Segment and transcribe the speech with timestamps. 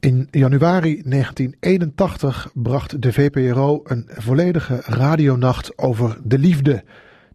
[0.00, 6.84] In januari 1981 bracht de VPRO een volledige radionacht over de liefde.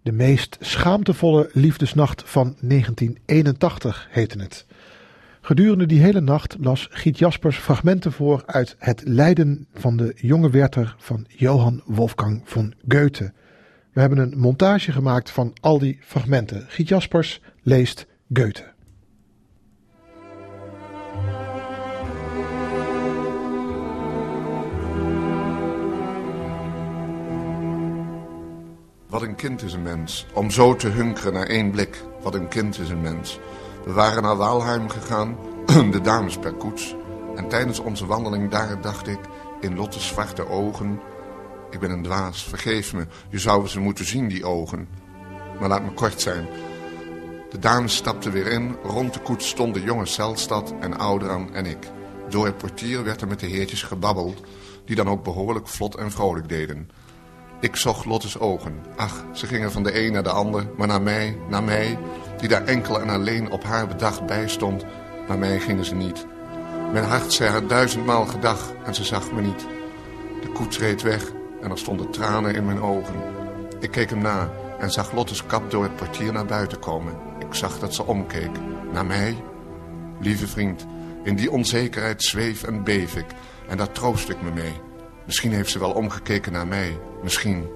[0.01, 4.65] De meest schaamtevolle liefdesnacht van 1981 heette het.
[5.41, 10.49] Gedurende die hele nacht las Giet Jaspers fragmenten voor uit Het Lijden van de jonge
[10.49, 13.33] Werther van Johann Wolfgang von Goethe.
[13.93, 16.65] We hebben een montage gemaakt van al die fragmenten.
[16.67, 18.71] Giet Jaspers leest Goethe.
[29.11, 30.25] Wat een kind is een mens.
[30.33, 32.03] Om zo te hunkeren naar één blik.
[32.21, 33.39] Wat een kind is een mens.
[33.85, 35.37] We waren naar Waalheim gegaan,
[35.91, 36.95] de dames per koets.
[37.35, 39.19] En tijdens onze wandeling daar dacht ik
[39.61, 40.99] in Lotte's zwarte ogen...
[41.69, 43.07] Ik ben een dwaas, vergeef me.
[43.29, 44.87] Je zou ze moeten zien, die ogen.
[45.59, 46.47] Maar laat me kort zijn.
[47.49, 48.75] De dames stapten weer in.
[48.83, 51.91] Rond de koets stonden jonge Celstad en Oudran en ik.
[52.29, 54.41] Door het portier werd er met de heertjes gebabbeld...
[54.85, 56.89] die dan ook behoorlijk vlot en vrolijk deden...
[57.61, 58.85] Ik zocht Lottes ogen.
[58.95, 61.97] Ach, ze gingen van de een naar de ander, maar naar mij, naar mij,
[62.37, 64.85] die daar enkel en alleen op haar bedacht bij stond,
[65.27, 66.25] naar mij gingen ze niet.
[66.91, 69.65] Mijn hart zei haar duizendmaal gedag en ze zag me niet.
[70.41, 71.31] De koets reed weg
[71.61, 73.15] en er stonden tranen in mijn ogen.
[73.79, 77.13] Ik keek hem na en zag Lottes kap door het portier naar buiten komen.
[77.39, 78.51] Ik zag dat ze omkeek.
[78.91, 79.43] Naar mij?
[80.19, 80.85] Lieve vriend,
[81.23, 83.27] in die onzekerheid zweef en beef ik
[83.67, 84.90] en daar troost ik me mee.
[85.31, 86.99] Misschien heeft ze wel omgekeken naar mij.
[87.23, 87.69] Misschien.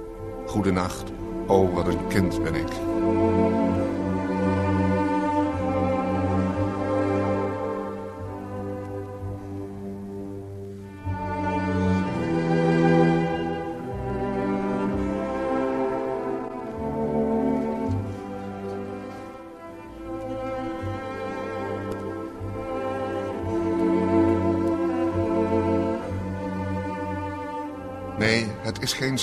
[0.45, 1.11] Goedenacht.
[1.47, 2.67] Oh, wat een kind ben ik.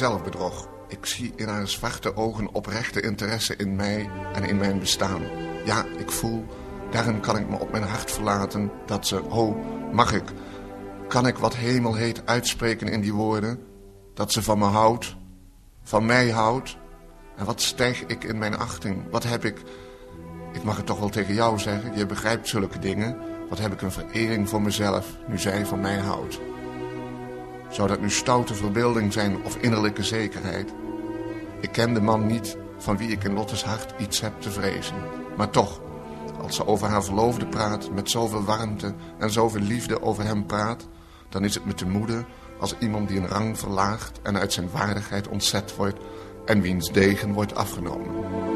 [0.03, 0.69] Zelfbedrog.
[0.89, 5.23] Ik zie in haar zwarte ogen oprechte interesse in mij en in mijn bestaan.
[5.65, 6.45] Ja, ik voel,
[6.91, 9.57] daarin kan ik me op mijn hart verlaten, dat ze, oh,
[9.93, 10.23] mag ik,
[11.09, 13.59] kan ik wat hemel heet uitspreken in die woorden?
[14.15, 15.17] Dat ze van me houdt,
[15.83, 16.77] van mij houdt.
[17.37, 19.11] En wat stijg ik in mijn achting?
[19.11, 19.63] Wat heb ik,
[20.53, 23.17] ik mag het toch wel tegen jou zeggen, je begrijpt zulke dingen.
[23.49, 26.41] Wat heb ik een verering voor mezelf, nu zij van mij houdt.
[27.73, 30.73] Zou dat nu stoute verbeelding zijn of innerlijke zekerheid?
[31.61, 34.97] Ik ken de man niet van wie ik in Lottes hart iets heb te vrezen.
[35.37, 35.81] Maar toch,
[36.41, 40.89] als ze over haar verloofde praat, met zoveel warmte en zoveel liefde over hem praat,
[41.29, 42.25] dan is het me te moede
[42.59, 45.99] als iemand die een rang verlaagt en uit zijn waardigheid ontzet wordt
[46.45, 48.52] en wiens degen wordt afgenomen.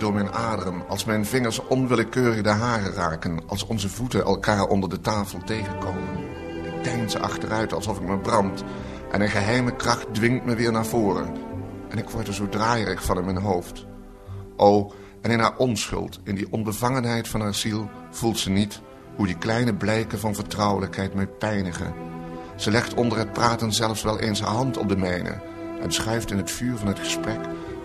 [0.00, 4.88] Door mijn aderen als mijn vingers onwillekeurig de haren raken, als onze voeten elkaar onder
[4.88, 6.18] de tafel tegenkomen.
[6.64, 8.64] Ik deins achteruit alsof ik me brand
[9.10, 11.34] en een geheime kracht dwingt me weer naar voren.
[11.88, 13.86] En ik word er zo draaierig van in mijn hoofd.
[14.56, 18.80] O, en in haar onschuld, in die onbevangenheid van haar ziel, voelt ze niet
[19.16, 21.94] hoe die kleine blijken van vertrouwelijkheid mij pijnigen.
[22.56, 25.42] Ze legt onder het praten zelfs wel eens haar hand op de mijne
[25.82, 27.40] en schuift in het vuur van het gesprek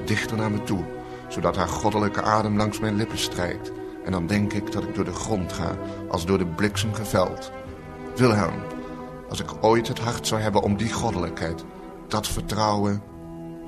[0.06, 0.95] dichter naar me toe
[1.36, 3.72] zodat haar goddelijke adem langs mijn lippen strijkt.
[4.06, 5.78] En dan denk ik dat ik door de grond ga,
[6.10, 7.52] als door de bliksem geveld.
[8.16, 8.62] Wilhelm,
[9.30, 11.64] als ik ooit het hart zou hebben om die goddelijkheid,
[12.08, 13.04] dat vertrouwen...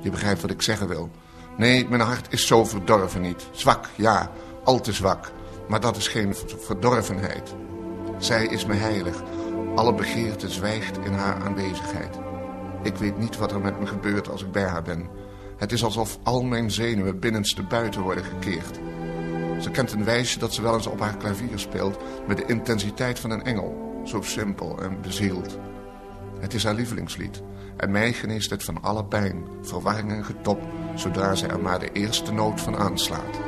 [0.01, 1.09] Je begrijpt wat ik zeggen wil.
[1.57, 3.47] Nee, mijn hart is zo verdorven niet.
[3.51, 4.31] Zwak, ja,
[4.63, 5.31] al te zwak.
[5.67, 7.55] Maar dat is geen verdorvenheid.
[8.17, 9.23] Zij is me heilig.
[9.75, 12.19] Alle begeerte zwijgt in haar aanwezigheid.
[12.83, 15.09] Ik weet niet wat er met me gebeurt als ik bij haar ben...
[15.57, 18.79] Het is alsof al mijn zenuwen binnenste buiten worden gekeerd.
[19.59, 21.97] Ze kent een wijsje dat ze wel eens op haar klavier speelt...
[22.27, 24.01] met de intensiteit van een engel.
[24.05, 25.57] Zo simpel en bezield.
[26.39, 27.41] Het is haar lievelingslied.
[27.77, 30.61] En mij geneest het van alle pijn, verwarring en getop...
[30.95, 33.39] zodra ze er maar de eerste noot van aanslaat.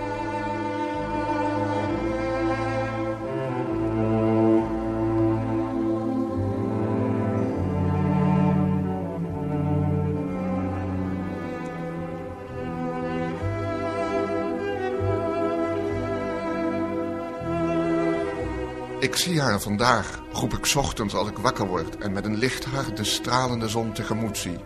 [19.19, 22.98] Zie haar vandaag roep ik ochtends als ik wakker word en met een licht hart
[22.98, 24.57] de stralende zon tegemoet zie.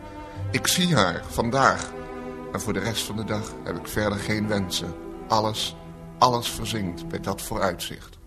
[0.52, 1.92] Ik zie haar, vandaag.
[2.52, 4.96] En voor de rest van de dag heb ik verder geen wensen.
[5.28, 5.76] Alles,
[6.18, 8.18] alles verzinkt bij dat vooruitzicht.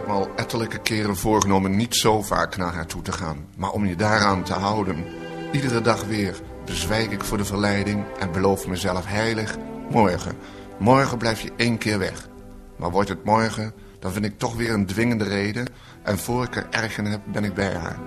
[0.00, 3.46] Heb me al ettelijke keren voorgenomen niet zo vaak naar haar toe te gaan.
[3.56, 5.04] Maar om je daaraan te houden,
[5.52, 9.56] iedere dag weer, bezwijk ik voor de verleiding en beloof mezelf heilig,
[9.90, 10.36] morgen,
[10.78, 12.28] morgen blijf je één keer weg.
[12.76, 15.66] Maar wordt het morgen, dan vind ik toch weer een dwingende reden
[16.02, 17.98] en voor ik er erg in heb, ben ik bij haar.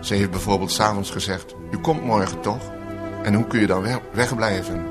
[0.00, 2.70] Ze heeft bijvoorbeeld s'avonds gezegd, u komt morgen toch?
[3.22, 4.86] En hoe kun je dan we- wegblijven?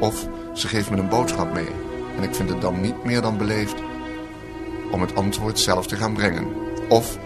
[0.00, 1.70] Of ze geeft me een boodschap mee
[2.16, 3.82] en ik vind het dan niet meer dan beleefd
[4.90, 6.46] om het antwoord zelf te gaan brengen.
[6.88, 7.18] Of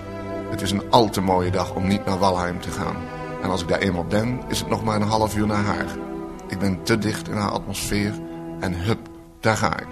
[0.51, 2.97] het is een al te mooie dag om niet naar Walheim te gaan.
[3.43, 5.87] En als ik daar eenmaal ben, is het nog maar een half uur naar haar.
[6.49, 8.13] Ik ben te dicht in haar atmosfeer
[8.61, 9.09] en hup,
[9.41, 9.87] daar ga ik.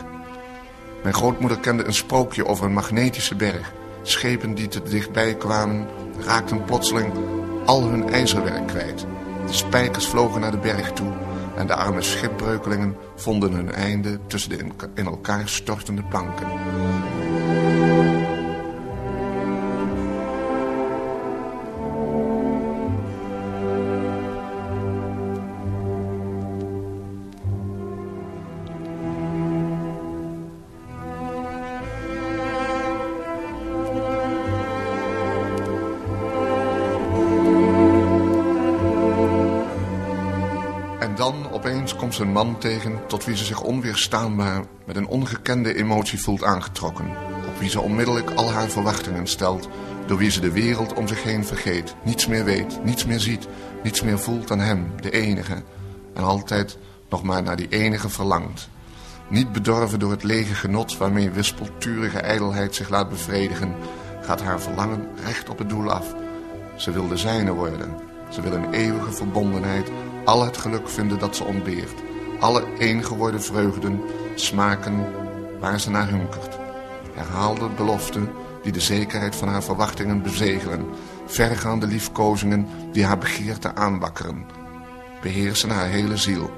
[1.02, 3.73] Mijn grootmoeder kende een sprookje over een magnetische berg.
[4.02, 5.87] Schepen die te dichtbij kwamen,
[6.26, 7.12] raakten plotseling
[7.64, 9.06] al hun ijzerwerk kwijt.
[9.46, 11.12] De spijkers vlogen naar de berg toe
[11.56, 14.56] en de arme schipbreukelingen vonden hun einde tussen de
[14.94, 16.46] in- elkaar stortende planken.
[41.20, 45.75] Dan opeens komt ze een man tegen tot wie ze zich onweerstaanbaar met een ongekende
[45.75, 47.29] emotie voelt aangetrokken.
[47.60, 49.68] Wie ze onmiddellijk al haar verwachtingen stelt,
[50.06, 53.48] door wie ze de wereld om zich heen vergeet, niets meer weet, niets meer ziet,
[53.82, 55.62] niets meer voelt dan hem, de enige.
[56.14, 56.78] En altijd
[57.08, 58.68] nog maar naar die enige verlangt.
[59.28, 63.74] Niet bedorven door het lege genot waarmee wispelturige ijdelheid zich laat bevredigen,
[64.20, 66.14] gaat haar verlangen recht op het doel af.
[66.76, 67.94] Ze wil de zijne worden.
[68.30, 69.90] Ze wil een eeuwige verbondenheid,
[70.24, 72.02] al het geluk vinden dat ze ontbeert.
[72.38, 74.00] Alle eengeworden vreugden
[74.34, 75.06] smaken
[75.58, 76.59] waar ze naar hunkert.
[77.20, 78.31] Herhaalde beloften
[78.62, 80.87] die de zekerheid van haar verwachtingen bezegelen.
[81.26, 84.46] Vergaande liefkozingen die haar begeerte aanwakkeren.
[85.22, 86.50] Beheersen haar hele ziel.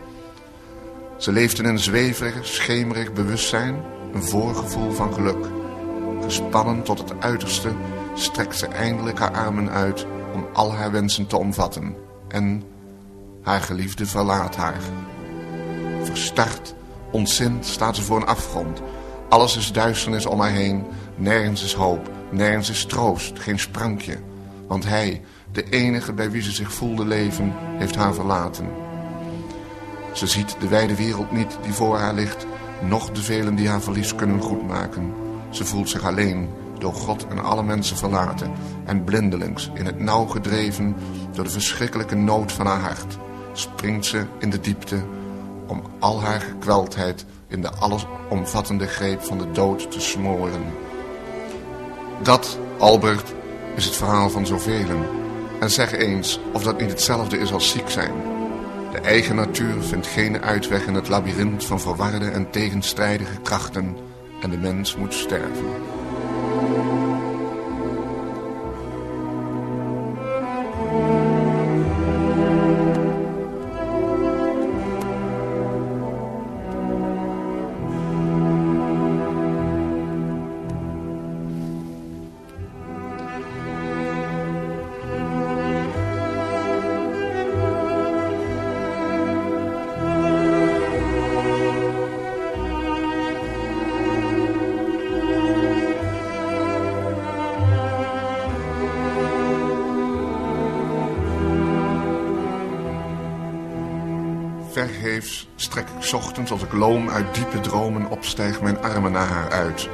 [1.19, 3.82] Ze leeft in een zweverig, schemerig bewustzijn,
[4.12, 5.47] een voorgevoel van geluk.
[6.23, 7.70] Gespannen tot het uiterste
[8.15, 11.94] strekt ze eindelijk haar armen uit om al haar wensen te omvatten.
[12.29, 12.62] En
[13.43, 14.81] haar geliefde verlaat haar.
[16.03, 16.75] Verstart,
[17.11, 18.82] ontzint staat ze voor een afgrond.
[19.32, 20.84] Alles is duisternis om haar heen.
[21.17, 24.17] Nergens is hoop, nergens is troost, geen sprankje.
[24.67, 28.69] Want hij, de enige bij wie ze zich voelde leven, heeft haar verlaten.
[30.12, 32.46] Ze ziet de wijde wereld niet die voor haar ligt,
[32.88, 35.14] noch de velen die haar verlies kunnen goedmaken.
[35.50, 36.48] Ze voelt zich alleen,
[36.79, 38.53] door God en alle mensen verlaten
[38.84, 40.96] en blindelings in het nauw gedreven
[41.32, 43.19] door de verschrikkelijke nood van haar hart,
[43.53, 45.03] springt ze in de diepte
[45.67, 50.63] om al haar gekweldheid in de allesomvattende greep van de dood te smoren.
[52.23, 53.32] Dat, Albert,
[53.77, 55.21] is het verhaal van zoveel.
[55.61, 58.13] En zeg eens of dat niet hetzelfde is als ziek zijn.
[58.93, 63.97] De eigen natuur vindt geen uitweg in het labyrint van verwarde en tegenstrijdige krachten
[64.43, 65.67] en de mens moet sterven.
[107.12, 109.88] Uit diepe dromen opstijg mijn armen naar haar uit.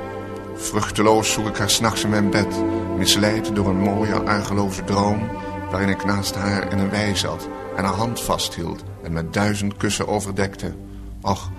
[0.54, 2.56] Vruchteloos zoek ik haar s'nachts in mijn bed,
[2.96, 5.28] misleid door een mooie argeloze droom,
[5.70, 9.76] waarin ik naast haar in een wei zat en haar hand vasthield en met duizend
[9.76, 10.74] kussen overdekte.
[11.22, 11.50] Och,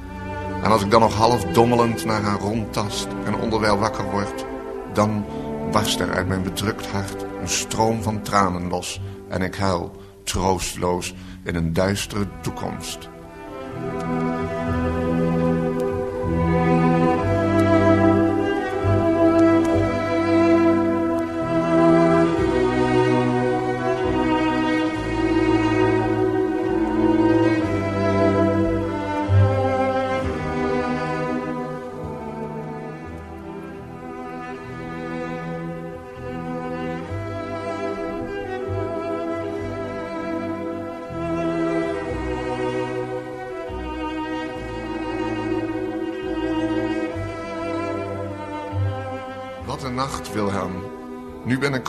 [0.64, 4.46] En als ik dan nog half dommelend naar haar rondtast en onderwijl wakker word,
[4.94, 5.26] dan
[5.72, 9.92] barst er uit mijn bedrukt hart een stroom van tranen los en ik huil,
[10.24, 13.10] troosteloos, in een duistere toekomst.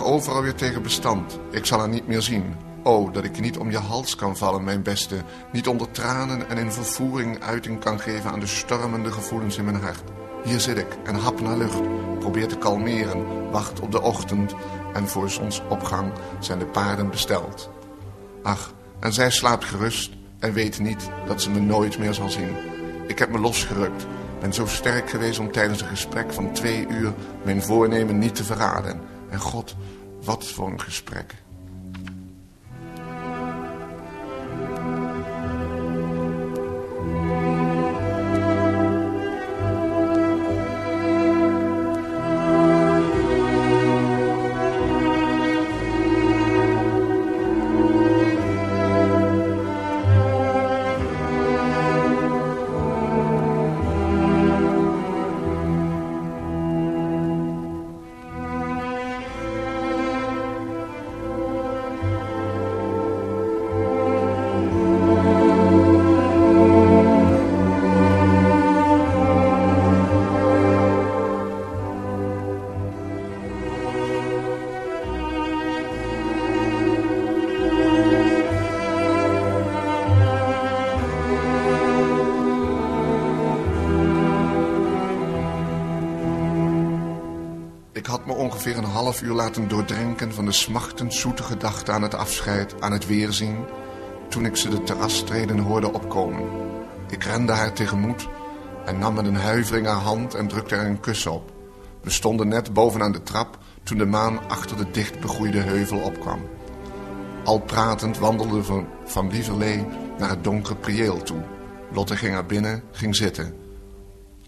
[0.03, 1.39] Overal weer tegen bestand.
[1.51, 2.55] Ik zal haar niet meer zien.
[2.83, 5.17] Oh, dat ik niet om je hals kan vallen, mijn beste.
[5.53, 9.83] Niet onder tranen en in vervoering uiting kan geven aan de stormende gevoelens in mijn
[9.83, 10.03] hart.
[10.45, 11.81] Hier zit ik en hap naar lucht.
[12.19, 13.51] Probeer te kalmeren.
[13.51, 14.55] Wacht op de ochtend.
[14.93, 17.71] En voor zonsopgang zijn de paarden besteld.
[18.43, 22.57] Ach, en zij slaapt gerust en weet niet dat ze me nooit meer zal zien.
[23.07, 24.07] Ik heb me losgerukt
[24.41, 27.13] ben zo sterk geweest om tijdens een gesprek van twee uur
[27.45, 29.01] mijn voornemen niet te verraden.
[29.31, 29.77] En God,
[30.23, 31.35] wat voor een gesprek.
[88.61, 92.93] Ongeveer een half uur laten doordrenken van de smachtend zoete gedachte aan het afscheid, aan
[92.93, 93.65] het weerzien,
[94.29, 96.49] toen ik ze de terrastreden hoorde opkomen.
[97.11, 98.29] Ik rende haar tegemoet
[98.85, 101.53] en nam met een huivering haar hand en drukte er een kus op.
[102.03, 106.41] We stonden net bovenaan de trap toen de maan achter de dicht begroeide heuvel opkwam.
[107.45, 109.87] Al pratend wandelden we van Lieverlee
[110.19, 111.43] naar het donkere prieel toe.
[111.93, 113.55] Lotte ging naar binnen, ging zitten.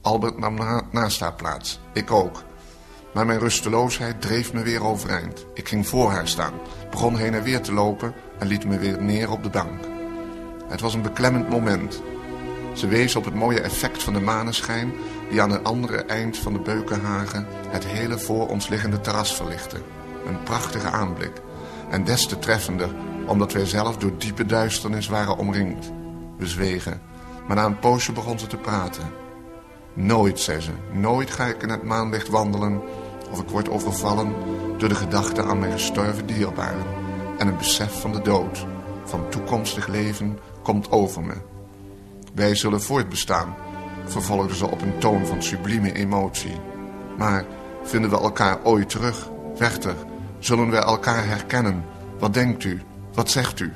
[0.01, 2.51] Albert nam na naast haar plaats, ik ook.
[3.13, 5.47] Maar mijn rusteloosheid dreef me weer overeind.
[5.55, 6.53] Ik ging voor haar staan,
[6.91, 9.85] begon heen en weer te lopen en liet me weer neer op de bank.
[10.69, 12.03] Het was een beklemmend moment.
[12.73, 14.93] Ze wees op het mooie effect van de maneschijn
[15.31, 19.77] die aan het andere eind van de Beukenhagen het hele voor ons liggende terras verlichtte.
[20.27, 21.33] Een prachtige aanblik.
[21.91, 22.91] En des te treffender
[23.27, 25.93] omdat wij zelf door diepe duisternis waren omringd.
[26.39, 27.01] We zwegen,
[27.47, 29.13] maar na een poosje begon ze te praten.
[29.95, 32.83] Nooit, zei ze, nooit ga ik in het maanlicht wandelen
[33.33, 34.35] of ik word overvallen
[34.79, 36.85] door de gedachte aan mijn gestorven dierbaren.
[37.39, 38.67] En een besef van de dood,
[39.05, 41.35] van toekomstig leven, komt over me.
[42.35, 43.55] Wij zullen voortbestaan,
[44.05, 46.61] vervolgde ze op een toon van sublieme emotie.
[47.19, 47.45] Maar
[47.83, 49.95] vinden we elkaar ooit terug, Rechter?
[50.39, 51.85] Zullen we elkaar herkennen?
[52.19, 52.81] Wat denkt u?
[53.15, 53.73] Wat zegt u?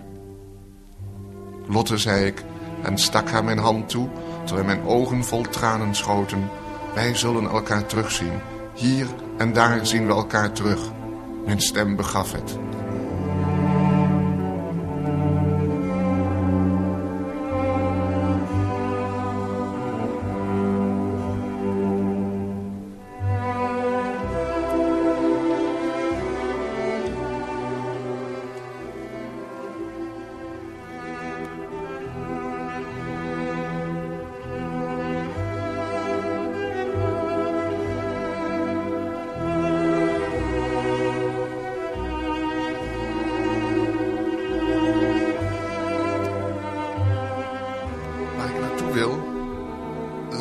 [1.68, 2.44] Lotte, zei ik,
[2.82, 4.08] en stak haar mijn hand toe,
[4.44, 6.50] terwijl mijn ogen vol tranen schoten.
[6.94, 8.40] Wij zullen elkaar terugzien.
[8.74, 9.06] Hier
[9.36, 10.80] en daar zien we elkaar terug.
[11.44, 12.58] Mijn stem begaf het.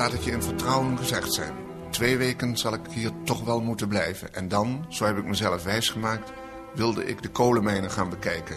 [0.05, 1.53] Laat het je in vertrouwen gezegd zijn.
[1.89, 4.33] Twee weken zal ik hier toch wel moeten blijven.
[4.33, 6.31] En dan, zo heb ik mezelf wijsgemaakt,
[6.75, 8.55] wilde ik de kolenmijnen gaan bekijken.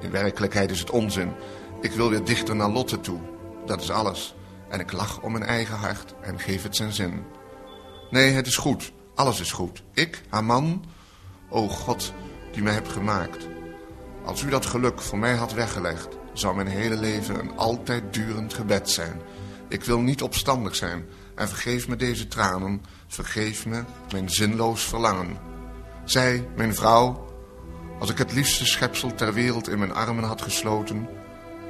[0.00, 1.32] In werkelijkheid is het onzin.
[1.80, 3.20] Ik wil weer dichter naar Lotte toe.
[3.66, 4.34] Dat is alles.
[4.68, 7.24] En ik lach om mijn eigen hart en geef het zijn zin.
[8.10, 8.92] Nee, het is goed.
[9.14, 9.82] Alles is goed.
[9.94, 10.84] Ik, haar man,
[11.48, 12.12] o God,
[12.52, 13.46] die mij hebt gemaakt.
[14.24, 18.54] Als u dat geluk voor mij had weggelegd, zou mijn hele leven een altijd durend
[18.54, 19.20] gebed zijn.
[19.68, 21.06] Ik wil niet opstandig zijn.
[21.34, 22.82] En vergeef me deze tranen.
[23.06, 25.38] Vergeef me mijn zinloos verlangen.
[26.04, 27.26] Zij, mijn vrouw,
[27.98, 31.08] als ik het liefste schepsel ter wereld in mijn armen had gesloten...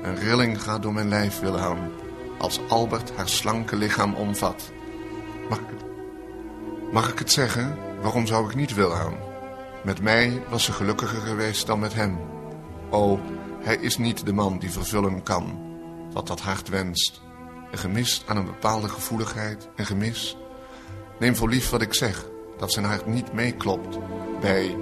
[0.03, 1.93] een rilling gaat door mijn lijf, Wilhelm.
[2.39, 4.71] Als Albert haar slanke lichaam omvat.
[5.49, 5.79] Mag ik
[6.93, 7.77] mag ik het zeggen?
[8.01, 9.17] Waarom zou ik niet Wilhelm?
[9.85, 12.19] Met mij was ze gelukkiger geweest dan met hem.
[12.91, 13.21] O,
[13.63, 15.67] hij is niet de man die vervullen kan
[16.13, 17.21] wat dat hart wenst.
[17.71, 20.37] Een gemis aan een bepaalde gevoeligheid, een gemis.
[21.19, 22.27] Neem voor lief wat ik zeg,
[22.59, 23.99] dat zijn hart niet meeklopt
[24.41, 24.77] bij,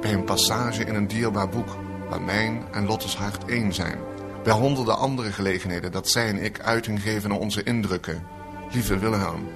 [0.00, 1.76] bij een passage in een dierbaar boek
[2.08, 3.98] waar mijn en Lottes hart één zijn.
[4.42, 8.26] Bij honderden andere gelegenheden dat zij en ik uiting geven aan onze indrukken.
[8.72, 9.48] Lieve Wilhelm,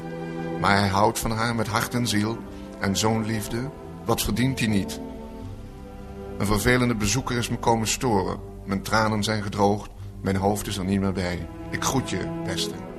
[0.60, 2.38] maar hij houdt van haar met hart en ziel
[2.80, 3.70] en zo'n liefde,
[4.04, 5.00] wat verdient hij niet?
[6.38, 8.38] Een vervelende bezoeker is me komen storen.
[8.64, 11.48] Mijn tranen zijn gedroogd, mijn hoofd is er niet meer bij.
[11.74, 12.93] Ik groet je, beste.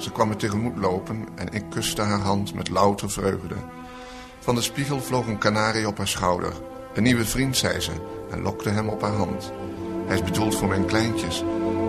[0.00, 3.54] Ze kwam me tegemoet lopen en ik kuste haar hand met louter vreugde.
[4.38, 6.52] Van de spiegel vloog een kanarie op haar schouder.
[6.94, 7.90] Een nieuwe vriend, zei ze,
[8.30, 9.52] en lokte hem op haar hand.
[10.06, 11.42] Hij is bedoeld voor mijn kleintjes.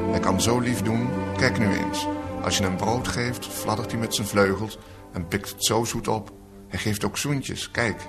[0.10, 2.08] Hij kan zo lief doen, kijk nu eens.
[2.44, 4.78] Als je hem brood geeft, fladdert hij met zijn vleugels
[5.14, 6.32] en pikt het zo zoet op.
[6.68, 8.08] Hij geeft ook zoentjes, kijk.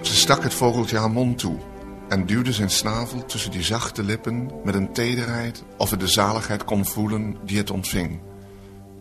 [0.00, 1.58] Ze stak het vogeltje haar mond toe
[2.08, 6.64] en duwde zijn snavel tussen die zachte lippen met een tederheid of het de zaligheid
[6.64, 8.29] kon voelen die het ontving.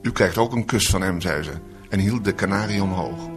[0.01, 1.51] U krijgt ook een kus van hem, zei ze,
[1.89, 3.29] en hield de kanarie omhoog.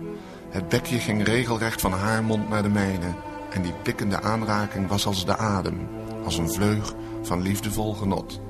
[0.51, 3.15] Het bekje ging regelrecht van haar mond naar de mijne
[3.51, 5.89] en die pikkende aanraking was als de adem,
[6.25, 8.41] als een vleug van liefdevol genot.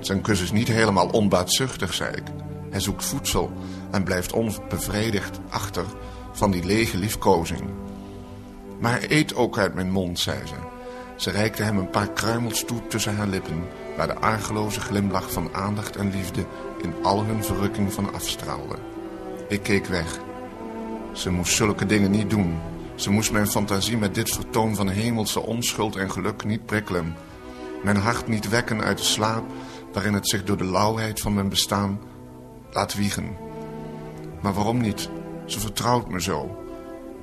[0.00, 2.24] Zijn kus is niet helemaal onbaatzuchtig, zei ik.
[2.70, 3.52] Hij zoekt voedsel
[3.90, 5.84] en blijft onbevredigd achter
[6.32, 7.70] van die lege liefkozing.
[8.78, 10.54] Maar eet ook uit mijn mond, zei ze.
[11.16, 15.54] Ze reikte hem een paar kruimels toe tussen haar lippen, waar de argeloze glimlach van
[15.54, 16.46] aandacht en liefde
[16.84, 18.76] in al hun verrukking van afstraalde.
[19.48, 20.18] Ik keek weg.
[21.12, 22.58] Ze moest zulke dingen niet doen.
[22.94, 27.14] Ze moest mijn fantasie met dit vertoon van hemelse onschuld en geluk niet prikkelen.
[27.82, 29.44] Mijn hart niet wekken uit de slaap
[29.92, 32.00] waarin het zich door de lauwheid van mijn bestaan
[32.70, 33.36] laat wiegen.
[34.42, 35.08] Maar waarom niet?
[35.46, 36.64] Ze vertrouwt me zo.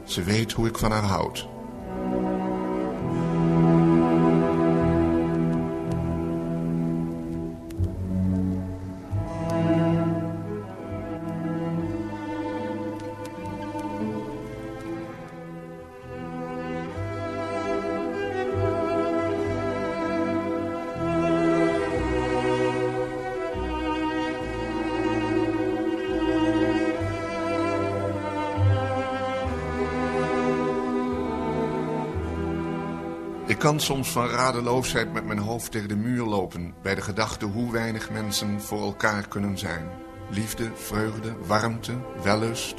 [0.04, 1.47] Ze weet hoe ik van haar houd.
[33.51, 36.73] Ik kan soms van radeloosheid met mijn hoofd tegen de muur lopen...
[36.81, 39.89] bij de gedachte hoe weinig mensen voor elkaar kunnen zijn.
[40.29, 42.75] Liefde, vreugde, warmte, wellust.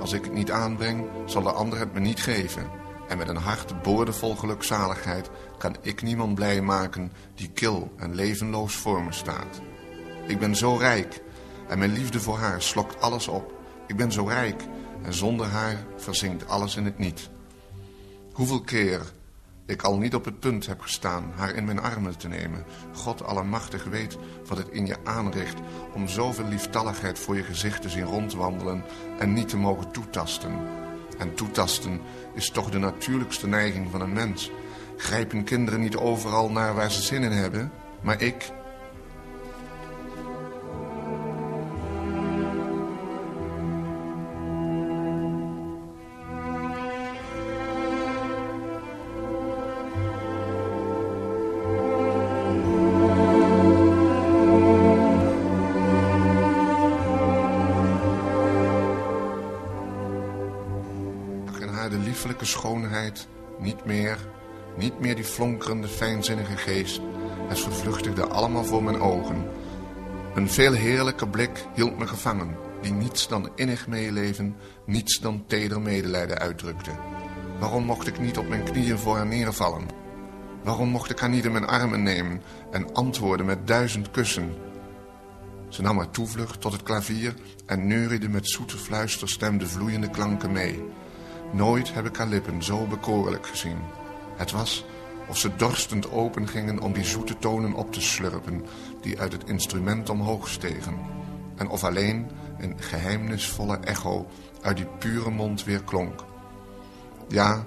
[0.00, 2.70] Als ik het niet aanbreng, zal de ander het me niet geven.
[3.08, 5.30] En met een hart boordevol gelukzaligheid...
[5.58, 9.60] kan ik niemand blij maken die kil en levenloos voor me staat.
[10.26, 11.22] Ik ben zo rijk
[11.68, 13.52] en mijn liefde voor haar slokt alles op.
[13.86, 14.62] Ik ben zo rijk
[15.02, 17.30] en zonder haar verzinkt alles in het niet.
[18.32, 19.18] Hoeveel keer
[19.70, 22.64] ik al niet op het punt heb gestaan haar in mijn armen te nemen.
[22.94, 25.58] God allemachtig weet wat het in je aanricht
[25.94, 28.84] om zoveel lieftalligheid voor je gezicht te zien rondwandelen
[29.18, 30.52] en niet te mogen toetasten.
[31.18, 32.00] En toetasten
[32.34, 34.50] is toch de natuurlijkste neiging van een mens.
[34.96, 38.52] Grijpen kinderen niet overal naar waar ze zin in hebben, maar ik,
[66.56, 67.00] geest.
[67.48, 69.48] Het vervluchtigde allemaal voor mijn ogen.
[70.34, 74.56] Een veel heerlijke blik hield me gevangen, die niets dan innig meeleven,
[74.86, 76.90] niets dan teder medelijden uitdrukte.
[77.58, 79.86] Waarom mocht ik niet op mijn knieën voor haar neervallen?
[80.62, 84.54] Waarom mocht ik haar niet in mijn armen nemen en antwoorden met duizend kussen?
[85.68, 87.34] Ze nam haar toevlucht tot het klavier
[87.66, 90.84] en neuriede met zoete fluisterstem de vloeiende klanken mee.
[91.52, 93.78] Nooit heb ik haar lippen zo bekoorlijk gezien.
[94.36, 94.84] Het was
[95.30, 98.64] of ze dorstend open gingen om die zoete tonen op te slurpen
[99.00, 100.98] die uit het instrument omhoog stegen.
[101.56, 104.26] En of alleen een geheimnisvolle echo
[104.62, 106.24] uit die pure mond weer klonk.
[107.28, 107.64] Ja,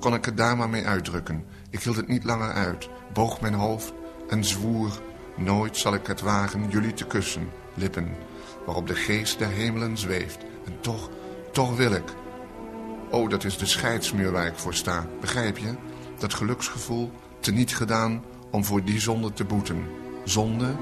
[0.00, 1.44] kon ik het daar maar mee uitdrukken.
[1.70, 3.92] Ik hield het niet langer uit, boog mijn hoofd
[4.28, 5.00] en zwoer...
[5.36, 8.08] nooit zal ik het wagen jullie te kussen, lippen...
[8.66, 10.38] waarop de geest der hemelen zweeft.
[10.66, 11.10] En toch,
[11.52, 12.14] toch wil ik.
[13.10, 15.74] Oh, dat is de scheidsmuur waar ik voor sta, begrijp je?
[16.18, 19.84] Dat geluksgevoel, teniet gedaan om voor die zonde te boeten.
[20.24, 20.74] Zonde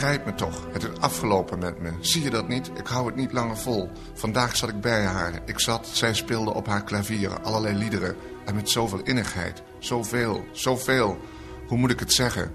[0.00, 1.92] Begrijp me toch, het is afgelopen met me.
[2.00, 2.70] Zie je dat niet?
[2.74, 3.90] Ik hou het niet langer vol.
[4.14, 5.40] Vandaag zat ik bij haar.
[5.44, 8.16] Ik zat, zij speelde op haar klavier allerlei liederen.
[8.44, 9.62] En met zoveel innigheid.
[9.78, 11.18] Zoveel, zoveel.
[11.66, 12.52] Hoe moet ik het zeggen?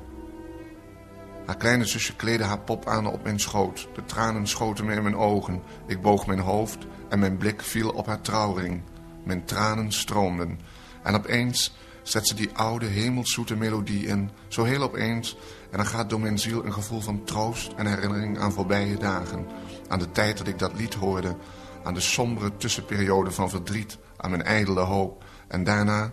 [1.45, 3.88] Haar kleine zusje kleedde haar pop aan op mijn schoot.
[3.93, 5.62] De tranen schoten me in mijn ogen.
[5.88, 6.77] Ik boog mijn hoofd
[7.10, 8.81] en mijn blik viel op haar trouwring.
[9.23, 10.60] Mijn tranen stroomden.
[11.03, 11.75] En opeens
[12.07, 14.29] zet ze die oude hemelzoete melodie in.
[14.47, 15.37] Zo heel opeens
[15.71, 19.47] en dan gaat door mijn ziel een gevoel van troost en herinnering aan voorbije dagen.
[19.87, 21.35] Aan de tijd dat ik dat lied hoorde.
[21.83, 23.97] Aan de sombere tussenperiode van verdriet.
[24.17, 25.23] Aan mijn ijdele hoop.
[25.47, 26.11] En daarna,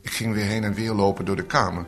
[0.00, 1.86] ik ging weer heen en weer lopen door de kamer.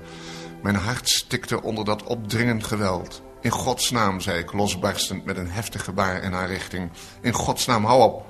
[0.62, 3.22] Mijn hart stikte onder dat opdringend geweld.
[3.40, 6.90] In Gods naam, zei ik, losbarstend met een heftig gebaar in haar richting.
[7.20, 8.26] In Gods naam, hou op.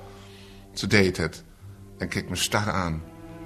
[0.73, 1.43] Ze deed het
[1.97, 3.03] en keek me star aan.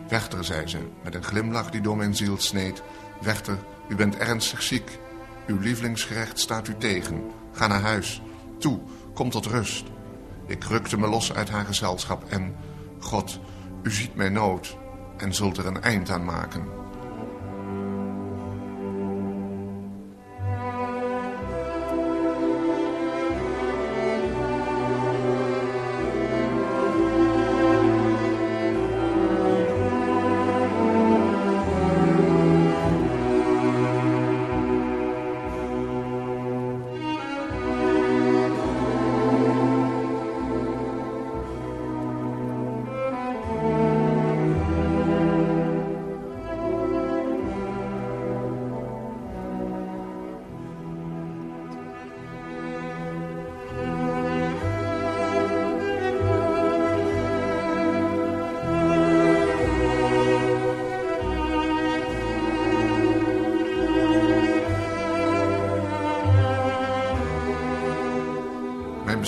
[0.10, 2.84] Wechter, zei ze, met een glimlach die door mijn ziel sneed.
[3.22, 5.00] Wechter, u bent ernstig ziek.
[5.48, 7.32] Uw lievelingsgerecht staat u tegen.
[7.52, 8.22] Ga naar huis.
[8.60, 8.80] Toe,
[9.14, 9.86] kom tot rust.
[10.48, 12.56] Ik rukte me los uit haar gezelschap en...
[13.00, 13.40] God,
[13.84, 14.78] u ziet mijn nood
[15.18, 16.68] en zult er een eind aan maken.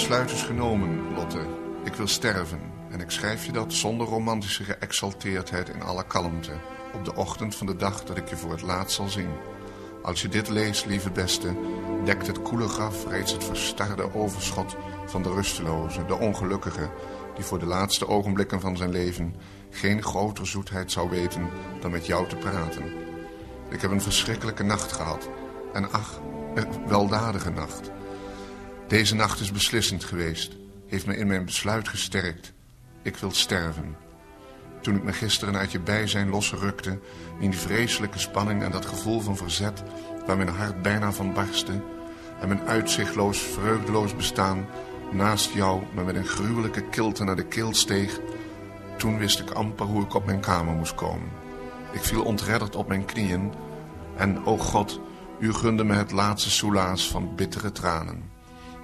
[0.02, 1.40] Besluit is genomen, Lotte.
[1.84, 2.60] Ik wil sterven.
[2.90, 6.52] En ik schrijf je dat zonder romantische geëxalteerdheid in alle kalmte.
[6.94, 9.30] Op de ochtend van de dag dat ik je voor het laatst zal zien.
[10.04, 11.56] Als je dit leest, lieve beste,
[12.06, 16.90] dekt het koele graf reeds het verstarde overschot van de rusteloze, de ongelukkige,
[17.36, 19.36] die voor de laatste ogenblikken van zijn leven
[19.70, 22.84] geen groter zoetheid zou weten dan met jou te praten.
[23.70, 25.30] Ik heb een verschrikkelijke nacht gehad.
[25.74, 26.20] En ach,
[26.56, 27.92] een weldadige nacht.
[28.92, 32.54] Deze nacht is beslissend geweest, heeft me in mijn besluit gesterkt.
[33.02, 33.96] Ik wil sterven.
[34.82, 37.00] Toen ik me gisteren uit je bijzijn losrukte,
[37.40, 39.84] in die vreselijke spanning en dat gevoel van verzet,
[40.26, 41.84] waar mijn hart bijna van barstte,
[42.40, 44.66] en mijn uitzichtloos, vreugdeloos bestaan
[45.12, 48.20] naast jou me met een gruwelijke kilte naar de keel steeg,
[48.98, 51.30] toen wist ik amper hoe ik op mijn kamer moest komen.
[51.92, 53.54] Ik viel ontredderd op mijn knieën
[54.18, 55.00] en, o God,
[55.40, 58.31] u gunde me het laatste soelaas van bittere tranen.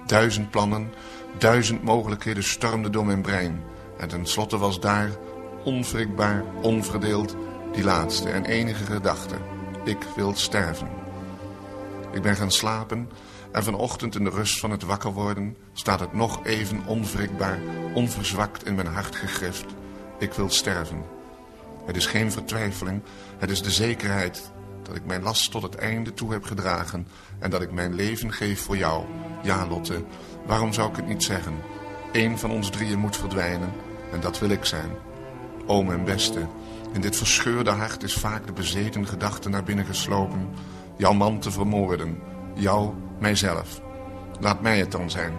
[0.08, 0.92] Duizend plannen,
[1.38, 3.62] duizend mogelijkheden stormden door mijn brein.
[3.98, 5.10] En tenslotte was daar,
[5.64, 7.36] onwrikbaar, onverdeeld,
[7.72, 9.34] die laatste en enige gedachte.
[9.84, 10.88] Ik wil sterven.
[12.12, 13.10] Ik ben gaan slapen
[13.52, 17.58] en vanochtend in de rust van het wakker worden staat het nog even onwrikbaar,
[17.94, 19.66] onverzwakt in mijn hart gegrift.
[20.18, 21.04] Ik wil sterven.
[21.86, 23.02] Het is geen vertwijfeling,
[23.38, 24.50] het is de zekerheid
[24.88, 27.06] dat ik mijn last tot het einde toe heb gedragen
[27.38, 29.04] en dat ik mijn leven geef voor jou.
[29.42, 30.04] Ja, Lotte,
[30.46, 31.54] waarom zou ik het niet zeggen?
[32.12, 33.72] Eén van ons drieën moet verdwijnen
[34.12, 34.90] en dat wil ik zijn.
[35.66, 36.46] O mijn beste,
[36.92, 40.48] in dit verscheurde hart is vaak de bezeten gedachte naar binnen geslopen.
[40.96, 42.18] Jouw man te vermoorden,
[42.54, 43.80] jou, mijzelf.
[44.40, 45.32] Laat mij het dan zijn.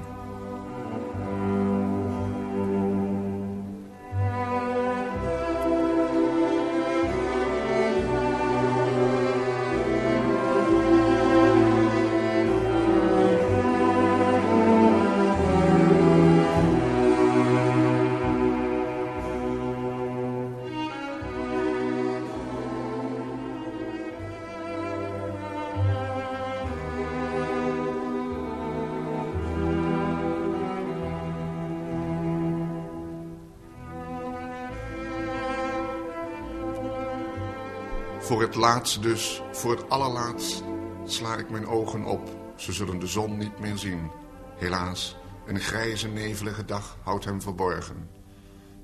[38.29, 40.63] Voor het laatst dus, voor het allerlaatst,
[41.05, 42.29] sla ik mijn ogen op.
[42.55, 44.11] Ze zullen de zon niet meer zien.
[44.57, 45.15] Helaas,
[45.45, 48.09] een grijze, nevelige dag houdt hem verborgen.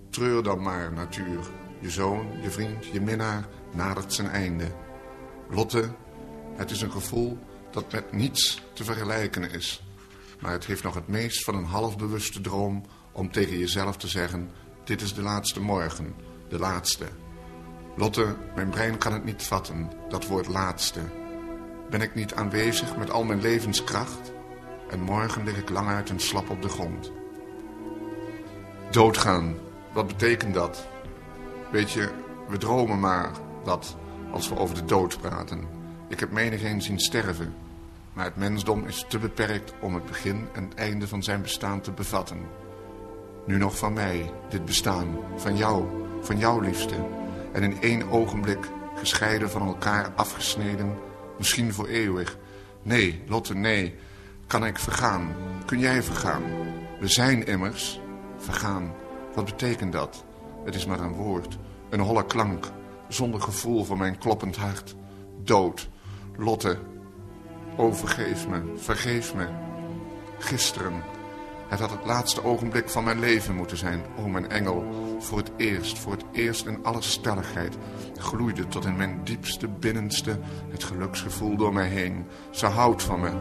[0.10, 1.40] Treur dan maar, natuur.
[1.80, 4.72] Je zoon, je vriend, je minnaar nadert zijn einde.
[5.50, 5.90] Lotte,
[6.56, 7.38] het is een gevoel
[7.72, 9.84] dat met niets te vergelijken is.
[10.40, 14.52] Maar het heeft nog het meest van een halfbewuste droom om tegen jezelf te zeggen...
[14.84, 16.16] dit is de laatste morgen,
[16.50, 17.06] de laatste...
[17.98, 21.00] Lotte, mijn brein kan het niet vatten, dat woord laatste.
[21.90, 24.32] Ben ik niet aanwezig met al mijn levenskracht?
[24.90, 27.12] En morgen lig ik lang uit en slap op de grond.
[28.92, 29.56] Doodgaan,
[29.94, 30.88] wat betekent dat?
[31.72, 32.10] Weet je,
[32.48, 33.32] we dromen maar
[33.64, 33.96] wat
[34.32, 35.68] als we over de dood praten.
[36.10, 37.56] Ik heb menigeen zien sterven.
[38.14, 41.82] Maar het mensdom is te beperkt om het begin en het einde van zijn bestaan
[41.82, 42.40] te bevatten.
[43.46, 45.86] Nu nog van mij, dit bestaan, van jou,
[46.22, 47.24] van jouw liefste
[47.56, 50.98] en in één ogenblik gescheiden van elkaar afgesneden,
[51.38, 52.38] misschien voor eeuwig.
[52.82, 53.96] Nee, Lotte, nee,
[54.48, 55.36] kan ik vergaan?
[55.66, 56.44] Kun jij vergaan?
[57.00, 58.00] We zijn immers
[58.38, 58.94] vergaan.
[59.34, 60.24] Wat betekent dat?
[60.66, 61.58] Het is maar een woord,
[61.90, 62.72] een holle klank,
[63.08, 64.96] zonder gevoel voor mijn kloppend hart.
[65.44, 65.90] Dood,
[66.38, 66.78] Lotte,
[67.76, 69.48] o vergeef me, vergeef me.
[70.40, 71.04] Gisteren,
[71.68, 74.84] het had het laatste ogenblik van mijn leven moeten zijn, o mijn engel.
[75.20, 77.78] Voor het eerst, voor het eerst in alle stelligheid,
[78.18, 82.26] gloeide tot in mijn diepste, binnenste het geluksgevoel door mij heen.
[82.52, 83.32] Ze houdt van me.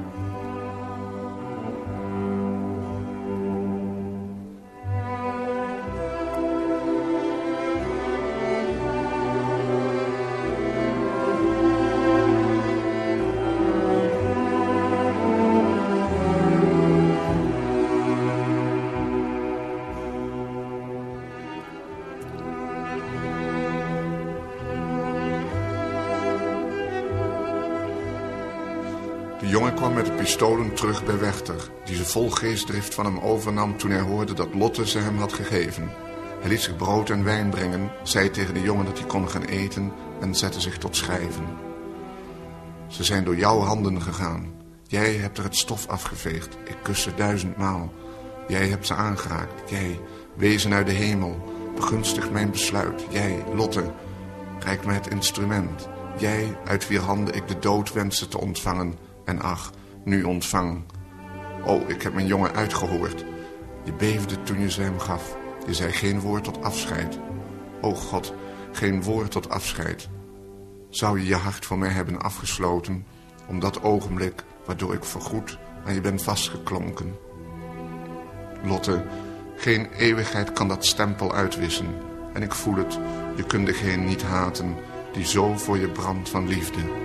[30.74, 34.86] Terug bij Wechter, die ze vol geestdrift van hem overnam toen hij hoorde dat Lotte
[34.86, 35.90] ze hem had gegeven.
[36.40, 39.44] Hij liet zich brood en wijn brengen, zei tegen de jongen dat hij kon gaan
[39.44, 41.46] eten en zette zich tot schrijven.
[42.88, 44.52] Ze zijn door jouw handen gegaan.
[44.86, 46.56] Jij hebt er het stof afgeveegd.
[46.64, 47.92] Ik kus ze duizendmaal.
[48.48, 49.70] Jij hebt ze aangeraakt.
[49.70, 50.00] Jij,
[50.36, 53.04] wezen uit de hemel, begunstigt mijn besluit.
[53.10, 53.92] Jij, Lotte,
[54.58, 55.88] reik mij het instrument.
[56.18, 58.98] Jij, uit wier handen ik de dood wenste te ontvangen.
[59.24, 59.70] En ach,
[60.04, 60.82] nu ontvang.
[61.64, 63.24] Oh, ik heb mijn jongen uitgehoord.
[63.84, 65.36] Je beefde toen je ze hem gaf.
[65.66, 67.18] Je zei geen woord tot afscheid.
[67.80, 68.34] O God,
[68.72, 70.08] geen woord tot afscheid.
[70.88, 73.06] Zou je je hart voor mij hebben afgesloten...
[73.48, 77.16] om dat ogenblik waardoor ik voorgoed aan je ben vastgeklonken?
[78.64, 79.04] Lotte,
[79.56, 81.94] geen eeuwigheid kan dat stempel uitwissen.
[82.32, 82.98] En ik voel het,
[83.36, 84.76] je kunt degene niet haten...
[85.12, 87.03] die zo voor je brandt van liefde...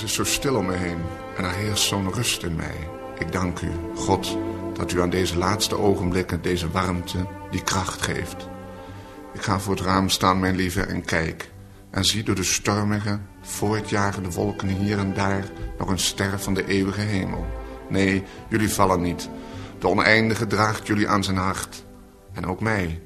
[0.00, 0.98] Alles is zo stil om me heen
[1.36, 2.88] en er heerst zo'n rust in mij.
[3.18, 4.38] Ik dank u, God,
[4.74, 8.48] dat u aan deze laatste ogenblikken deze warmte, die kracht geeft.
[9.34, 11.50] Ik ga voor het raam staan, mijn lieve, en kijk.
[11.90, 15.44] En zie door de stormige, voortjagende wolken hier en daar
[15.78, 17.46] nog een ster van de eeuwige hemel.
[17.88, 19.28] Nee, jullie vallen niet.
[19.78, 21.84] De oneindige draagt jullie aan zijn hart.
[22.32, 23.02] En ook mij.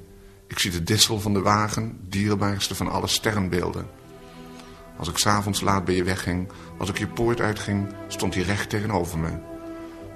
[0.47, 4.03] Ik zie de dissel van de wagen, dierbaarste van alle sterrenbeelden.
[4.97, 8.69] Als ik s'avonds laat bij je wegging, als ik je poort uitging, stond hij recht
[8.69, 9.29] tegenover me.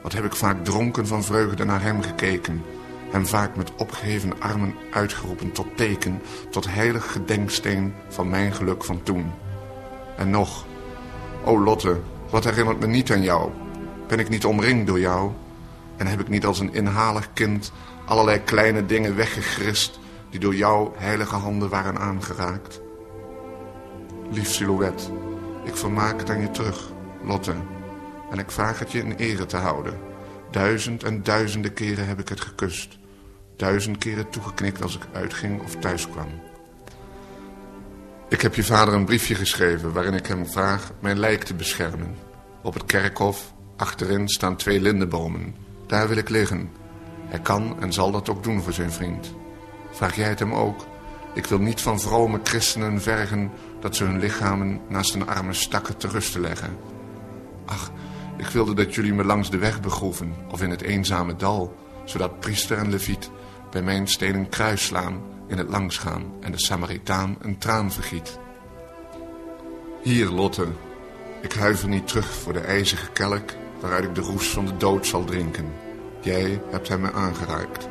[0.03, 2.63] Wat heb ik vaak dronken van vreugde naar hem gekeken.
[3.11, 9.03] Hem vaak met opgeheven armen uitgeroepen tot teken, tot heilig gedenksteen van mijn geluk van
[9.03, 9.31] toen.
[10.17, 10.65] En nog,
[11.43, 13.51] o Lotte, wat herinnert me niet aan jou?
[14.07, 15.31] Ben ik niet omringd door jou?
[15.97, 17.71] En heb ik niet als een inhalig kind
[18.05, 22.81] allerlei kleine dingen weggegrist die door jouw heilige handen waren aangeraakt?
[24.31, 25.11] Lief silhouet,
[25.63, 26.91] ik vermaak het aan je terug,
[27.23, 27.53] Lotte.
[28.31, 29.99] En ik vraag het je in ere te houden.
[30.51, 32.97] Duizend en duizenden keren heb ik het gekust.
[33.55, 36.27] Duizend keren toegeknikt als ik uitging of thuis kwam.
[38.29, 42.15] Ik heb je vader een briefje geschreven waarin ik hem vraag mijn lijk te beschermen.
[42.61, 45.55] Op het kerkhof, achterin, staan twee lindenbomen.
[45.87, 46.69] Daar wil ik liggen.
[47.25, 49.33] Hij kan en zal dat ook doen voor zijn vriend.
[49.91, 50.85] Vraag jij het hem ook?
[51.33, 55.97] Ik wil niet van vrome christenen vergen dat ze hun lichamen naast een arme stakken
[55.97, 56.77] te leggen.
[57.65, 57.91] Ach,
[58.37, 62.39] ik wilde dat jullie me langs de weg begroeven of in het eenzame dal, zodat
[62.39, 63.29] priester en leviet
[63.71, 68.39] bij mijn stenen kruis slaan in het langsgaan en de Samaritaan een traan vergiet.
[70.03, 70.67] Hier, Lotte,
[71.41, 75.07] ik huiver niet terug voor de ijzige kelk waaruit ik de roes van de dood
[75.07, 75.73] zal drinken.
[76.21, 77.89] Jij hebt hem me aangeraakt.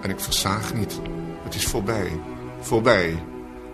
[0.00, 1.00] En ik versaag niet.
[1.42, 2.20] Het is voorbij.
[2.60, 3.22] Voorbij.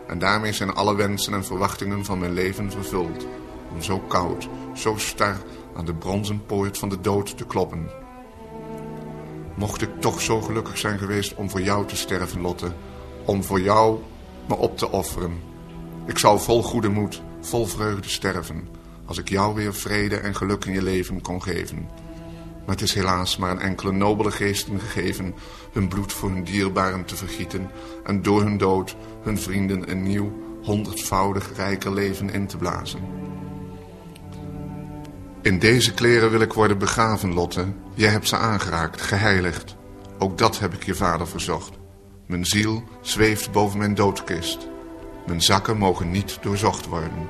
[0.06, 3.26] En daarmee zijn alle wensen en verwachtingen van mijn leven vervuld.
[3.72, 5.36] Om zo koud, zo star
[5.76, 7.90] aan de bronzen poort van de dood te kloppen.
[9.54, 12.72] Mocht ik toch zo gelukkig zijn geweest om voor jou te sterven, Lotte.
[13.24, 13.98] Om voor jou
[14.48, 15.40] me op te offeren.
[16.06, 18.68] Ik zou vol goede moed, vol vreugde sterven.
[19.04, 21.88] Als ik jou weer vrede en geluk in je leven kon geven.
[22.66, 25.34] Maar het is helaas maar een enkele nobele geesten gegeven
[25.72, 27.70] hun bloed voor hun dierbaren te vergieten
[28.04, 33.00] en door hun dood hun vrienden een nieuw, honderdvoudig rijker leven in te blazen.
[35.42, 37.64] In deze kleren wil ik worden begraven, Lotte.
[37.94, 39.76] Jij hebt ze aangeraakt, geheiligd.
[40.18, 41.72] Ook dat heb ik je vader verzocht.
[42.26, 44.68] Mijn ziel zweeft boven mijn doodkist.
[45.26, 47.28] Mijn zakken mogen niet doorzocht worden.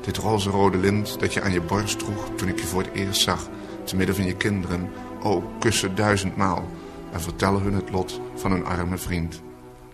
[0.00, 2.92] Dit roze rode lint dat je aan je borst droeg toen ik je voor het
[2.92, 3.48] eerst zag,
[3.88, 4.90] te midden van je kinderen,
[5.22, 6.68] o, kussen duizendmaal
[7.12, 9.42] en vertellen hun het lot van hun arme vriend.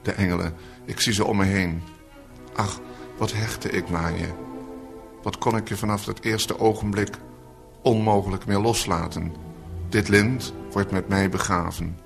[0.02, 0.54] De engelen,
[0.85, 1.83] ik zie ze om me heen.
[2.54, 2.80] Ach,
[3.16, 4.28] wat hechtte ik me aan je.
[5.22, 7.16] Wat kon ik je vanaf het eerste ogenblik
[7.83, 9.35] onmogelijk meer loslaten.
[9.88, 11.98] Dit lint wordt met mij begraven.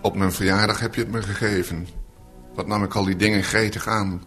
[0.00, 1.88] Op mijn verjaardag heb je het me gegeven.
[2.54, 4.22] Wat nam ik al die dingen gretig aan.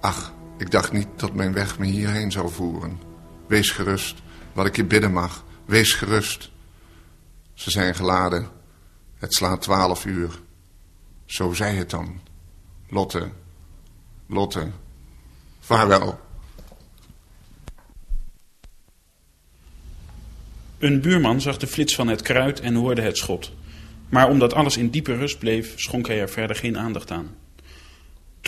[0.00, 3.00] Ach, ik dacht niet dat mijn weg me hierheen zou voeren.
[3.46, 4.22] Wees gerust,
[4.58, 5.44] wat ik je bidden mag.
[5.64, 6.50] Wees gerust.
[7.54, 8.48] Ze zijn geladen.
[9.18, 10.40] Het slaat twaalf uur.
[11.26, 12.20] Zo zei het dan.
[12.88, 13.30] Lotte,
[14.26, 14.70] Lotte,
[15.60, 16.20] vaarwel.
[20.78, 23.52] Een buurman zag de flits van het kruid en hoorde het schot.
[24.08, 27.36] Maar omdat alles in diepe rust bleef, schonk hij er verder geen aandacht aan.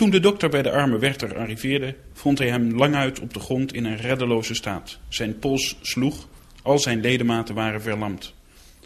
[0.01, 3.73] Toen de dokter bij de arme Werther arriveerde, vond hij hem languit op de grond
[3.73, 4.99] in een reddeloze staat.
[5.07, 6.27] Zijn pols sloeg,
[6.61, 8.33] al zijn ledematen waren verlamd.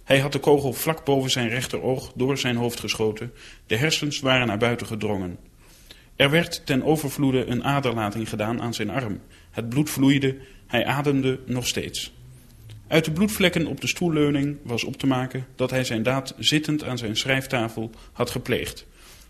[0.04, 3.32] Hij had de kogel vlak boven zijn rechteroog door zijn hoofd geschoten.
[3.66, 5.38] De hersens waren naar buiten gedrongen.
[6.16, 9.20] Er werd ten overvloede een aderlating gedaan aan zijn arm.
[9.52, 12.14] Het bloed vloeide, hij ademde nog steeds.
[12.88, 16.84] Uit de bloedvlekken op de stoelleuning was op te maken dat hij zijn daad zittend
[16.84, 18.86] aan zijn schrijftafel had gepleegd.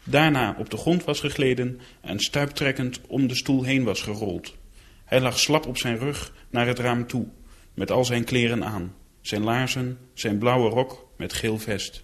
[0.08, 4.56] Daarna op de grond was gegleden en stuiptrekkend om de stoel heen was gerold.
[5.06, 7.28] Hij lag slap op zijn rug naar het raam toe,
[7.74, 8.96] met al zijn kleren aan.
[9.22, 12.04] Zijn laarzen, zijn blauwe rok met geel vest.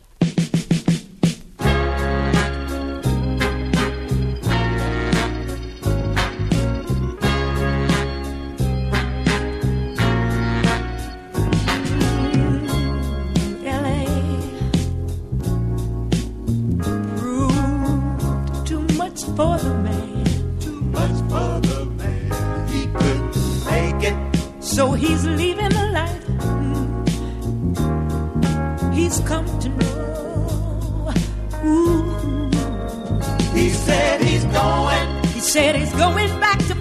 [25.02, 26.22] He's leaving the light.
[26.38, 26.94] Mm.
[28.94, 31.14] He's come to know.
[31.66, 32.50] Ooh.
[33.58, 35.08] He said he's going.
[35.34, 36.76] He said he's going back to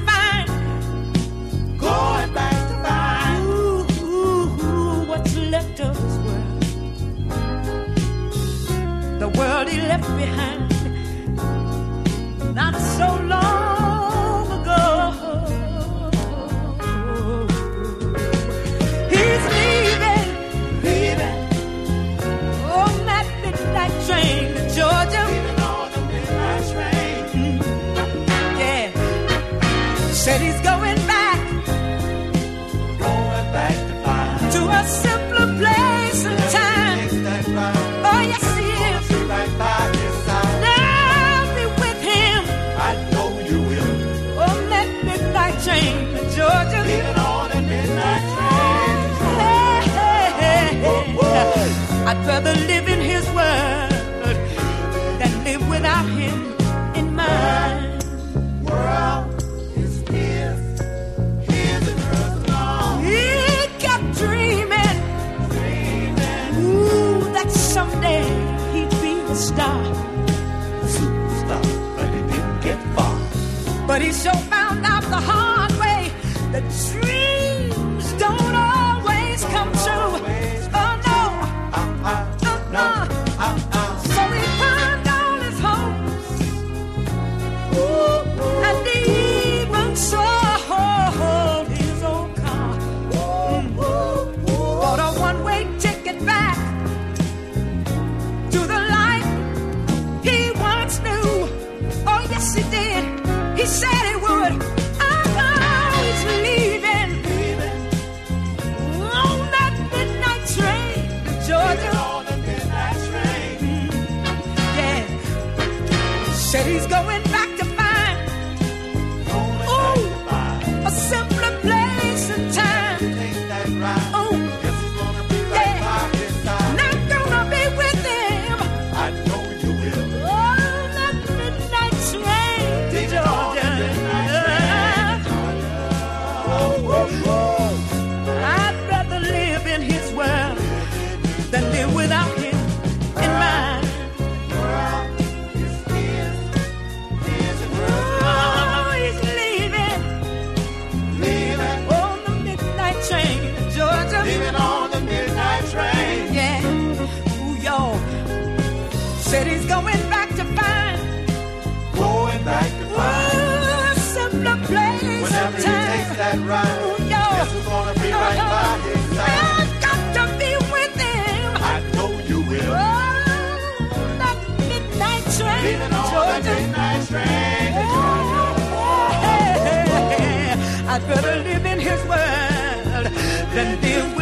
[180.93, 183.07] I'd rather live in his world.
[183.55, 184.20] Than live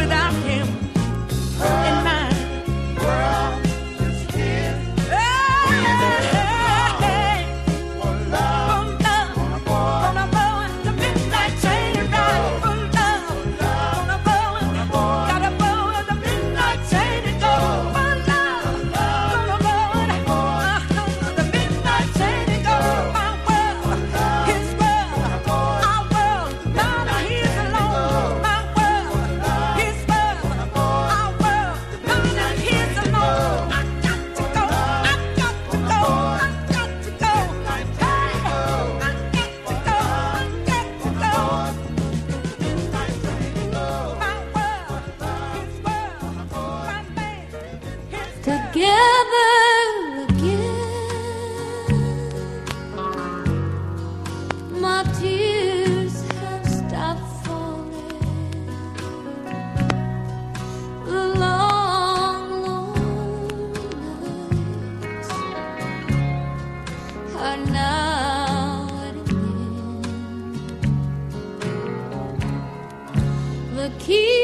[73.99, 74.38] Keep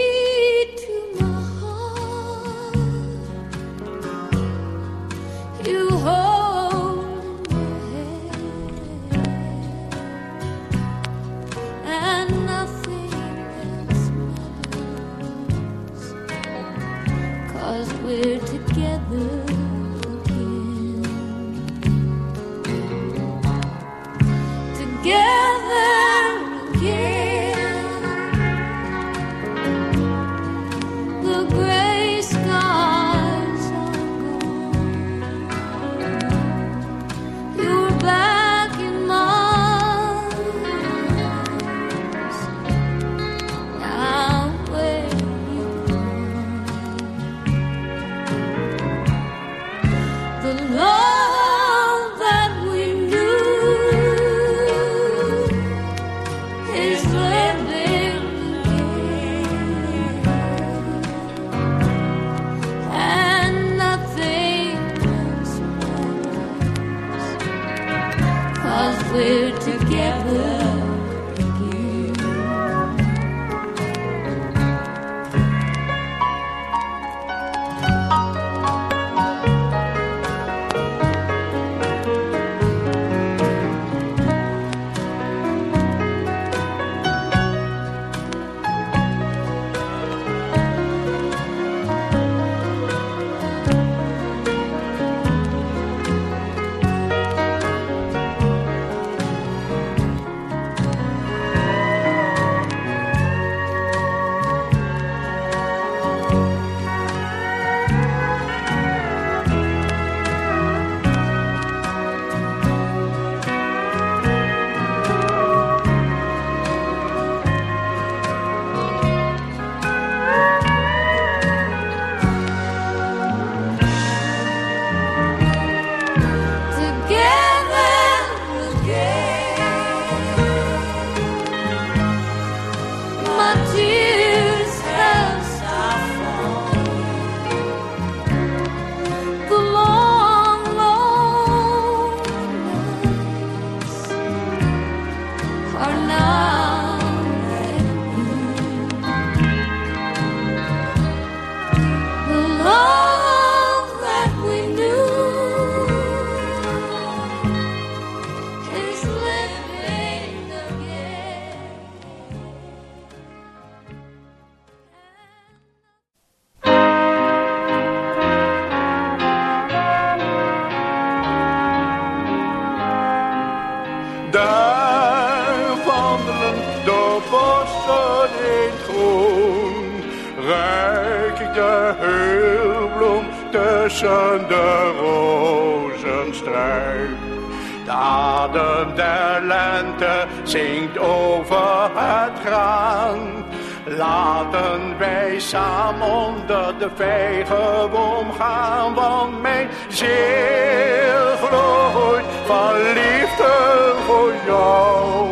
[190.00, 193.46] lente zingt over het graan.
[193.86, 205.28] Laten wij samen onder de vijgenboom gaan, want mijn ziel gloeit van liefde voor jou.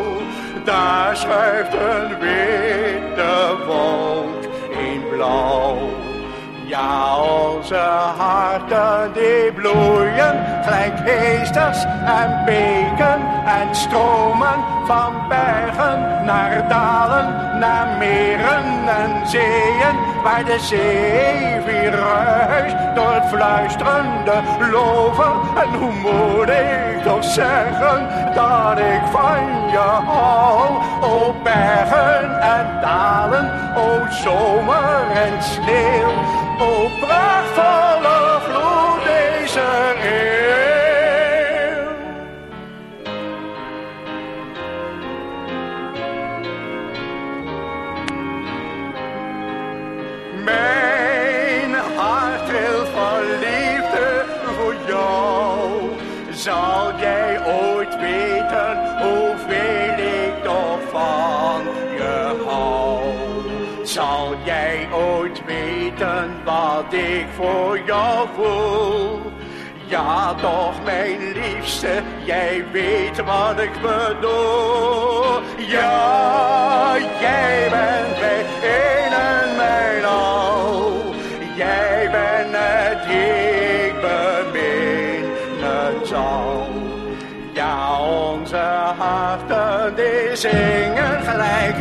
[0.63, 5.77] Daar schuift een witte wolk in blauw.
[6.65, 7.75] Ja, onze
[8.17, 18.87] harten die bloeien, gelijk heesters en beken en stromen van bergen naar dalen, naar meren
[18.87, 21.53] en zeeën, waar de zee
[21.89, 24.41] ruist door het fluisterende
[24.71, 25.31] lover.
[25.55, 30.69] En hoe moet ik toch zeggen dat ik van je hou?
[31.01, 36.11] O bergen en dalen, o zomer en sneeuw,
[36.59, 38.02] o vloed
[56.43, 61.61] Zal jij ooit weten hoeveel ik toch van
[61.95, 63.03] je hou?
[63.83, 69.21] Zal jij ooit weten wat ik voor jou voel?
[69.87, 75.41] Ja, toch, mijn liefste, jij weet wat ik bedoel.
[75.57, 80.91] Ja, jij bent mijn een en mijn al.
[81.55, 84.32] Jij bent het ik beminnen
[87.53, 88.55] Ja, onze
[88.97, 91.77] harten die zingen gelijk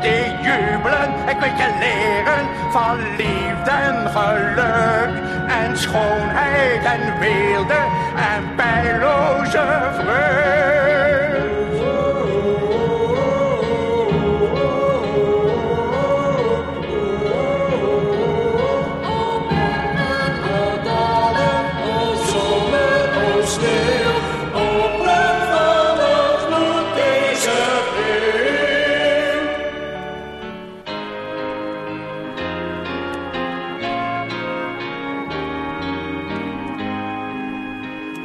[0.00, 1.10] die jubelen.
[1.28, 7.80] Ik wil je leren van liefde en geluk en schoonheid en weelde
[8.34, 9.64] en pijloze
[9.98, 11.31] vreugd.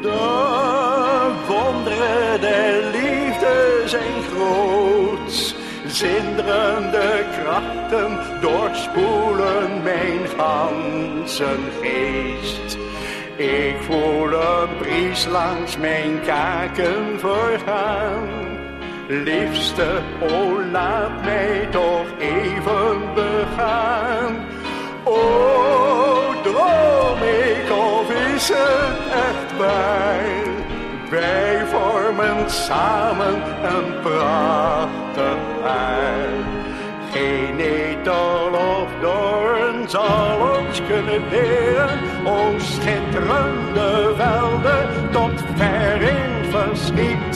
[0.08, 5.56] De wonderen der liefde zijn groot.
[5.88, 12.78] Zinderende krachten doorspoelen mijn ganzen geest.
[13.36, 18.28] Ik voel een bries langs mijn kaken vergaan.
[19.08, 24.36] Liefste, o laat mij toch even begaan.
[25.04, 30.56] O, droom ik of is het echt Wij
[31.66, 36.30] vormen samen een prachtig paar.
[37.12, 42.00] Geen etel of doorn zal ons kunnen leren.
[42.26, 47.27] O schitterende velden tot ver in verschiet.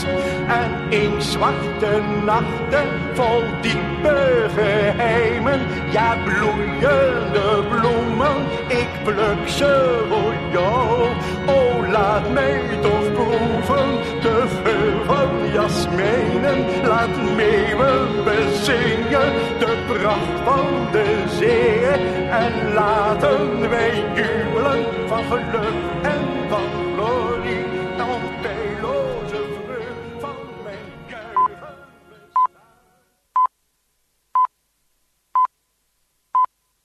[0.59, 5.59] En in zwarte nachten vol diepe geheimen.
[5.91, 8.37] Ja, bloeiende bloemen,
[8.67, 11.07] ik pluk ze voor jou.
[11.47, 13.89] O, laat mij toch proeven
[14.21, 16.87] de geur van jasmijnen.
[16.87, 21.85] Laat meeuwen bezingen de pracht van de zee.
[22.29, 26.10] En laten wij jubelen van geluk